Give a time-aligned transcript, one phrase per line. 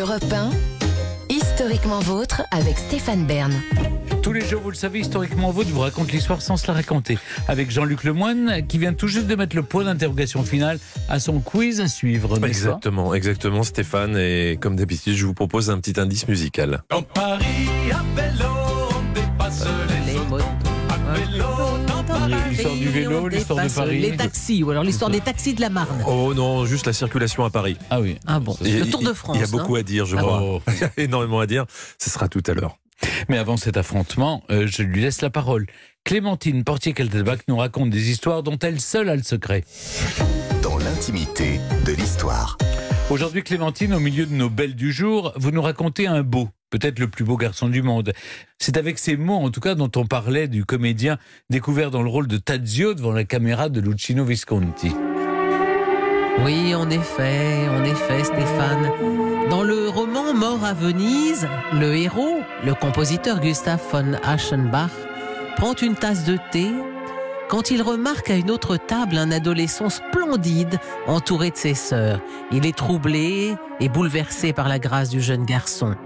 [0.00, 0.50] Europe 1,
[1.28, 3.52] historiquement vôtre avec Stéphane Bern.
[4.22, 7.18] Tous les jours, vous le savez, historiquement vôtre vous raconte l'histoire sans se la raconter.
[7.48, 10.78] Avec Jean-Luc Lemoine, qui vient tout juste de mettre le point d'interrogation final
[11.10, 12.42] à son quiz à suivre.
[12.46, 14.16] Exactement, exactement Stéphane.
[14.16, 16.82] Et comme d'habitude, je vous propose un petit indice musical.
[17.12, 18.48] Paris, à vélo,
[18.90, 19.66] on dépasse
[20.06, 20.42] les, autos.
[20.88, 21.69] À vélo, dans Paris.
[22.28, 23.98] L'histoire du vélo, l'histoire de Paris.
[24.00, 26.04] Les taxis, ou alors l'histoire des taxis de la Marne.
[26.06, 27.76] Oh non, juste la circulation à Paris.
[27.88, 28.18] Ah oui.
[28.26, 29.36] Ah bon, le Tour de France.
[29.36, 29.80] Il y a beaucoup hein.
[29.80, 30.42] à dire, je Ah crois.
[30.42, 30.62] Oh.
[30.68, 31.64] Il y a énormément à dire.
[31.98, 32.76] Ce sera tout à l'heure.
[33.28, 35.66] Mais avant cet affrontement, euh, je lui laisse la parole.
[36.04, 39.64] Clémentine Portier-Keltelbach nous raconte des histoires dont elle seule a le secret.
[40.62, 42.58] dans l'intimité de l'histoire.
[43.08, 46.98] Aujourd'hui, Clémentine, au milieu de nos belles du jour, vous nous racontez un beau, peut-être
[46.98, 48.12] le plus beau garçon du monde.
[48.58, 51.18] C'est avec ces mots, en tout cas, dont on parlait du comédien
[51.50, 54.92] découvert dans le rôle de Tadzio devant la caméra de Luchino Visconti.
[56.44, 58.90] Oui, en effet, en effet, Stéphane.
[59.50, 64.92] Dans le roman Mort à Venise, le héros, le compositeur Gustav von Aschenbach,
[65.56, 66.68] prend une tasse de thé
[67.50, 72.20] quand il remarque à une autre table un adolescent splendide entouré de ses sœurs.
[72.52, 75.96] Il est troublé et bouleversé par la grâce du jeune garçon.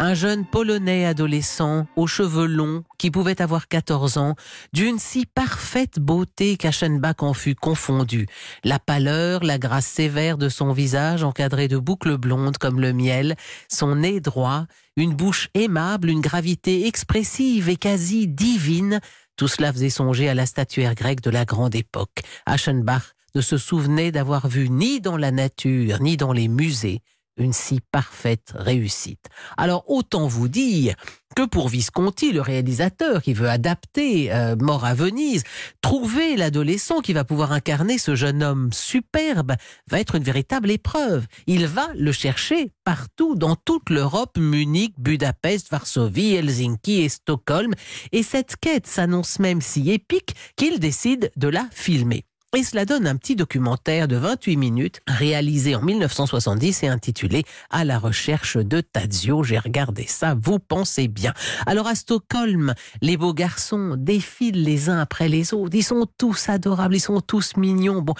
[0.00, 4.36] Un jeune polonais adolescent aux cheveux longs qui pouvait avoir 14 ans,
[4.72, 8.28] d'une si parfaite beauté qu'Aschenbach en fut confondu.
[8.62, 13.34] La pâleur, la grâce sévère de son visage encadré de boucles blondes comme le miel,
[13.68, 19.00] son nez droit, une bouche aimable, une gravité expressive et quasi divine,
[19.34, 22.20] tout cela faisait songer à la statuaire grecque de la grande époque.
[22.46, 27.02] Aschenbach ne se souvenait d'avoir vu ni dans la nature, ni dans les musées,
[27.38, 29.26] une si parfaite réussite.
[29.56, 30.94] Alors autant vous dire
[31.34, 35.44] que pour Visconti, le réalisateur qui veut adapter euh, Mort à Venise,
[35.80, 39.54] trouver l'adolescent qui va pouvoir incarner ce jeune homme superbe
[39.88, 41.26] va être une véritable épreuve.
[41.46, 47.72] Il va le chercher partout dans toute l'Europe, Munich, Budapest, Varsovie, Helsinki et Stockholm.
[48.12, 52.24] Et cette quête s'annonce même si épique qu'il décide de la filmer.
[52.56, 57.84] Et cela donne un petit documentaire de 28 minutes réalisé en 1970 et intitulé À
[57.84, 59.42] la recherche de Tadzio.
[59.42, 61.34] J'ai regardé ça, vous pensez bien.
[61.66, 62.72] Alors à Stockholm,
[63.02, 65.76] les beaux garçons défilent les uns après les autres.
[65.76, 68.00] Ils sont tous adorables, ils sont tous mignons.
[68.00, 68.14] Bon,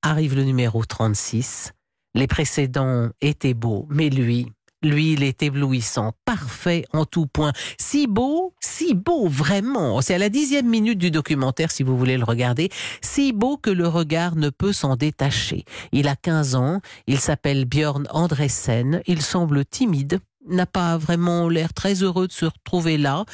[0.00, 1.72] arrive le numéro 36.
[2.14, 4.50] Les précédents étaient beaux, mais lui,
[4.86, 7.52] lui, il est éblouissant, parfait en tout point.
[7.78, 10.00] Si beau, si beau, vraiment.
[10.00, 12.70] C'est à la dixième minute du documentaire, si vous voulez le regarder.
[13.02, 15.64] Si beau que le regard ne peut s'en détacher.
[15.92, 21.72] Il a 15 ans, il s'appelle Björn Andresen, il semble timide, n'a pas vraiment l'air
[21.74, 23.24] très heureux de se retrouver là.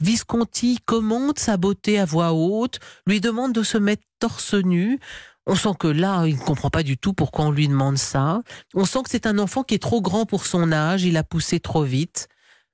[0.00, 4.98] Visconti commente sa beauté à voix haute, lui demande de se mettre torse nu.
[5.50, 8.42] On sent que là, il ne comprend pas du tout pourquoi on lui demande ça.
[8.74, 11.24] On sent que c'est un enfant qui est trop grand pour son âge, il a
[11.24, 12.28] poussé trop vite.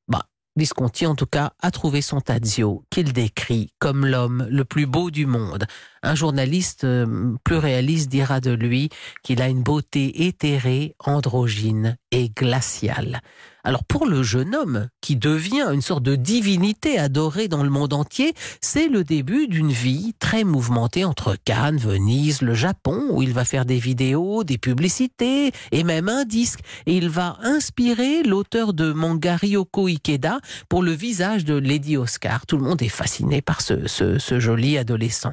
[0.09, 0.25] Bah,
[0.57, 5.13] Visconti, en tout cas, a trouvé son Tadzio, qu'il décrit comme l'homme le plus beau
[5.13, 5.67] du monde.
[6.03, 8.89] Un journaliste euh, plus réaliste dira de lui
[9.23, 13.21] qu'il a une beauté éthérée, androgyne et glaciale.
[13.65, 17.95] Alors pour le jeune homme, qui devient une sorte de divinité adorée dans le monde
[17.95, 23.33] entier, c'est le début d'une vie très mouvementée entre Cannes, Venise, le Japon, où il
[23.33, 26.61] va faire des vidéos, des publicités et même un disque.
[26.87, 32.47] Et il va inspirer l'auteur de manga Ryoko Ikeda pour le visage de Lady Oscar.
[32.47, 35.33] Tout le monde est fasciné par ce, ce- joli adolescent.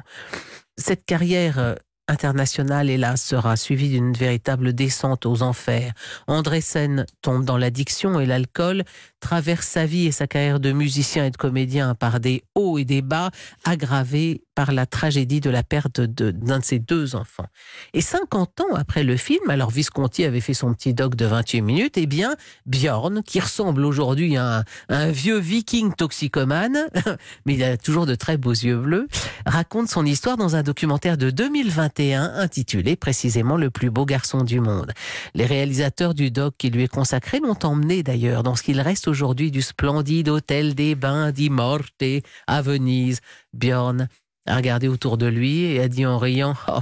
[0.78, 1.74] Cette carrière euh,
[2.08, 5.92] internationale, hélas, sera suivie d'une véritable descente aux enfers.
[6.26, 8.84] Andresen tombe dans l'addiction et l'alcool,
[9.20, 12.84] traverse sa vie et sa carrière de musicien et de comédien par des hauts et
[12.84, 13.30] des bas,
[13.64, 17.46] aggravés par la tragédie de la perte d'un de ses deux enfants.
[17.94, 21.62] Et 50 ans après le film, alors Visconti avait fait son petit doc de 28
[21.62, 22.34] minutes, eh bien,
[22.66, 26.78] Bjorn, qui ressemble aujourd'hui à un, un vieux viking toxicomane,
[27.46, 29.08] mais il a toujours de très beaux yeux bleus,
[29.46, 34.60] raconte son histoire dans un documentaire de 2021 intitulé précisément Le plus beau garçon du
[34.60, 34.92] monde.
[35.34, 39.08] Les réalisateurs du doc qui lui est consacré l'ont emmené d'ailleurs dans ce qu'il reste
[39.08, 42.02] aujourd'hui du splendide hôtel des bains di Morte
[42.46, 43.20] à Venise.
[43.52, 44.08] Bjorn
[44.46, 46.80] a regardé autour de lui et a dit en riant Oh,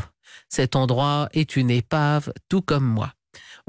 [0.49, 3.13] cet endroit est une épave, tout comme moi.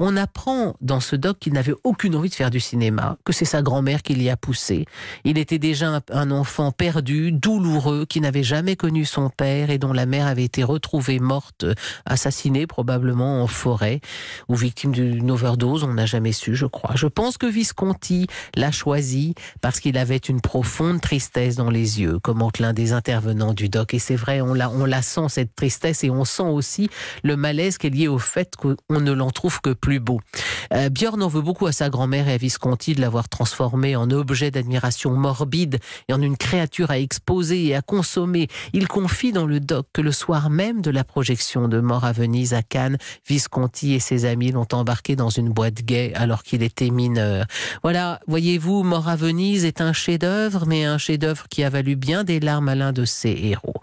[0.04, 3.44] On apprend dans ce doc qu'il n'avait aucune envie de faire du cinéma, que c'est
[3.44, 4.84] sa grand-mère qui l'y a poussé.
[5.22, 9.92] Il était déjà un, enfant perdu, douloureux, qui n'avait jamais connu son père et dont
[9.92, 11.66] la mère avait été retrouvée morte,
[12.04, 14.00] assassinée probablement en forêt
[14.48, 16.96] ou victime d'une overdose, on n'a jamais su, je crois.
[16.96, 18.26] Je pense que Visconti
[18.56, 23.54] l'a choisi parce qu'il avait une profonde tristesse dans les yeux, commente l'un des intervenants
[23.54, 23.94] du doc.
[23.94, 26.90] Et c'est vrai, on la sent cette tristesse et on sent aussi
[27.22, 30.20] le malaise qui est lié au fait qu'on ne l'en trouve que plus plus beau.
[30.72, 34.10] Euh, Björn en veut beaucoup à sa grand-mère et à Visconti de l'avoir transformé en
[34.10, 38.48] objet d'admiration morbide et en une créature à exposer et à consommer.
[38.72, 42.12] Il confie dans le doc que le soir même de la projection de Mort à
[42.12, 42.96] Venise à Cannes,
[43.28, 47.44] Visconti et ses amis l'ont embarqué dans une boîte gay alors qu'il était mineur.
[47.82, 52.24] Voilà, voyez-vous, Mort à Venise est un chef-d'œuvre, mais un chef-d'œuvre qui a valu bien
[52.24, 53.74] des larmes à l'un de ses héros.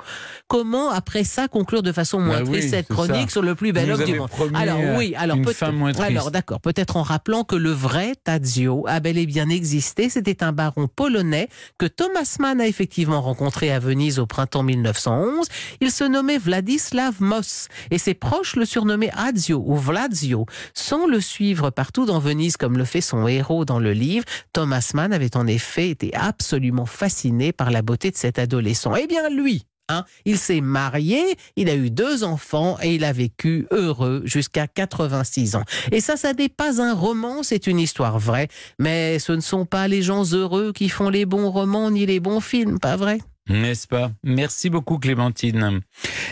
[0.47, 3.33] Comment, après ça, conclure de façon moins Bah oui, triste cette chronique ça.
[3.33, 4.29] sur le plus bel homme du monde?
[4.55, 8.99] Alors oui, alors peut-être- moins Alors d'accord, peut-être en rappelant que le vrai Tadzio a
[8.99, 10.09] bel et bien existé.
[10.09, 15.47] C'était un baron polonais que Thomas Mann a effectivement rencontré à Venise au printemps 1911.
[15.81, 20.45] Il se nommait Vladislav Moss et ses proches le surnommaient Adzio ou Vladzio.
[20.73, 24.91] Sans le suivre partout dans Venise comme le fait son héros dans le livre, Thomas
[24.93, 28.95] Mann avait en effet été absolument fasciné par la beauté de cet adolescent.
[28.95, 31.19] Eh bien lui, Hein, il s'est marié,
[31.55, 35.63] il a eu deux enfants et il a vécu heureux jusqu'à 86 ans.
[35.91, 38.49] Et ça, ça n'est pas un roman, c'est une histoire vraie.
[38.77, 42.19] Mais ce ne sont pas les gens heureux qui font les bons romans ni les
[42.19, 43.17] bons films, pas vrai?
[43.49, 44.11] N'est-ce pas?
[44.23, 45.81] Merci beaucoup Clémentine.